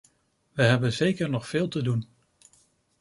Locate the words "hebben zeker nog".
0.63-1.47